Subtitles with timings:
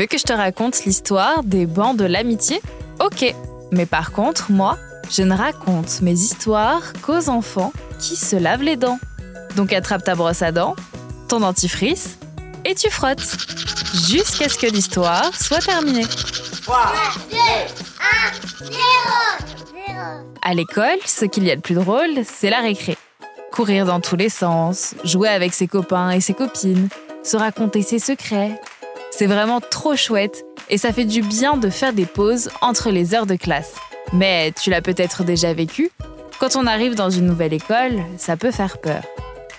[0.00, 2.62] veux que je te raconte l'histoire des bancs de l'amitié?
[3.00, 3.34] Ok,
[3.70, 4.78] mais par contre, moi,
[5.10, 8.98] je ne raconte mes histoires qu'aux enfants qui se lavent les dents.
[9.56, 10.74] Donc attrape ta brosse à dents,
[11.28, 12.16] ton dentifrice,
[12.64, 13.36] et tu frottes.
[14.08, 16.06] Jusqu'à ce que l'histoire soit terminée.
[16.62, 16.92] 3,
[17.30, 18.78] 2, 1, 0,
[19.86, 20.00] 0.
[20.40, 22.96] À l'école, ce qu'il y a de plus drôle, c'est la récré.
[23.52, 26.88] Courir dans tous les sens, jouer avec ses copains et ses copines,
[27.22, 28.58] se raconter ses secrets.
[29.20, 33.12] C'est vraiment trop chouette et ça fait du bien de faire des pauses entre les
[33.14, 33.74] heures de classe.
[34.14, 35.90] Mais tu l'as peut-être déjà vécu,
[36.38, 39.02] quand on arrive dans une nouvelle école, ça peut faire peur.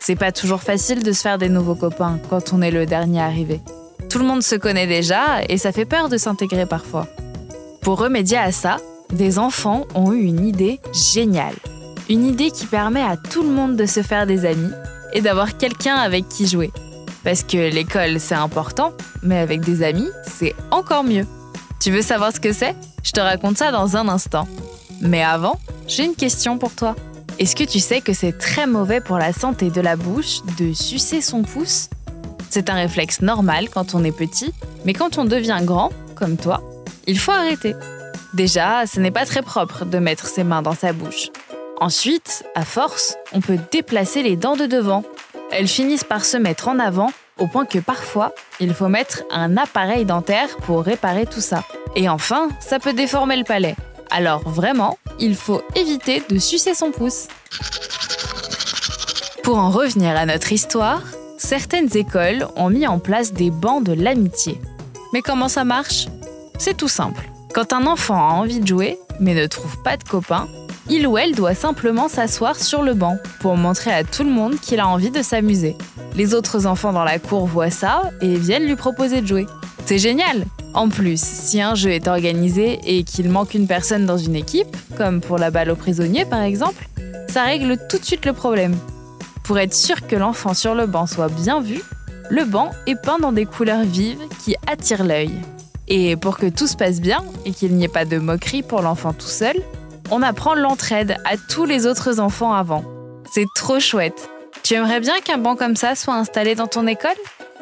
[0.00, 3.20] C'est pas toujours facile de se faire des nouveaux copains quand on est le dernier
[3.20, 3.60] arrivé.
[4.10, 7.06] Tout le monde se connaît déjà et ça fait peur de s'intégrer parfois.
[7.80, 8.78] Pour remédier à ça,
[9.10, 11.54] des enfants ont eu une idée géniale.
[12.10, 14.72] Une idée qui permet à tout le monde de se faire des amis
[15.12, 16.72] et d'avoir quelqu'un avec qui jouer.
[17.24, 21.26] Parce que l'école, c'est important, mais avec des amis, c'est encore mieux.
[21.80, 22.76] Tu veux savoir ce que c'est?
[23.02, 24.46] Je te raconte ça dans un instant.
[25.00, 25.58] Mais avant,
[25.88, 26.94] j'ai une question pour toi.
[27.38, 30.72] Est-ce que tu sais que c'est très mauvais pour la santé de la bouche de
[30.72, 31.88] sucer son pouce?
[32.48, 34.52] C'est un réflexe normal quand on est petit,
[34.84, 36.62] mais quand on devient grand, comme toi,
[37.06, 37.74] il faut arrêter.
[38.34, 41.30] Déjà, ce n'est pas très propre de mettre ses mains dans sa bouche.
[41.80, 45.02] Ensuite, à force, on peut déplacer les dents de devant.
[45.56, 49.56] Elles finissent par se mettre en avant au point que parfois, il faut mettre un
[49.56, 51.62] appareil dentaire pour réparer tout ça.
[51.94, 53.76] Et enfin, ça peut déformer le palais.
[54.10, 57.28] Alors vraiment, il faut éviter de sucer son pouce.
[59.44, 61.02] Pour en revenir à notre histoire,
[61.38, 64.60] certaines écoles ont mis en place des bancs de l'amitié.
[65.12, 66.08] Mais comment ça marche?
[66.58, 67.30] C'est tout simple.
[67.54, 70.48] Quand un enfant a envie de jouer, mais ne trouve pas de copains,
[70.88, 74.60] il ou elle doit simplement s'asseoir sur le banc pour montrer à tout le monde
[74.60, 75.76] qu'il a envie de s'amuser.
[76.14, 79.46] Les autres enfants dans la cour voient ça et viennent lui proposer de jouer.
[79.86, 80.44] C'est génial
[80.74, 84.76] En plus, si un jeu est organisé et qu'il manque une personne dans une équipe,
[84.96, 86.88] comme pour la balle aux prisonniers par exemple,
[87.28, 88.76] ça règle tout de suite le problème.
[89.44, 91.82] Pour être sûr que l'enfant sur le banc soit bien vu,
[92.30, 95.32] le banc est peint dans des couleurs vives qui attirent l'œil.
[95.88, 98.80] Et pour que tout se passe bien et qu'il n'y ait pas de moquerie pour
[98.80, 99.56] l'enfant tout seul,
[100.10, 102.84] on apprend l'entraide à tous les autres enfants avant.
[103.32, 104.28] C'est trop chouette.
[104.62, 107.16] Tu aimerais bien qu'un banc comme ça soit installé dans ton école?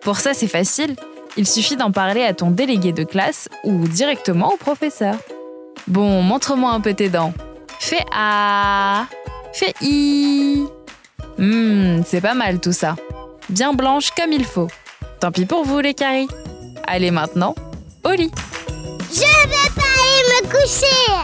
[0.00, 0.96] Pour ça, c'est facile.
[1.36, 5.16] Il suffit d'en parler à ton délégué de classe ou directement au professeur.
[5.88, 7.32] Bon, montre-moi un peu tes dents.
[7.80, 9.06] Fais A.
[9.52, 10.64] Fais I.
[11.38, 12.94] Hum, c'est pas mal tout ça.
[13.48, 14.68] Bien blanche comme il faut.
[15.20, 16.28] Tant pis pour vous les caries.
[16.86, 17.54] Allez maintenant,
[18.04, 18.30] au lit.
[19.10, 21.23] Je vais pas me coucher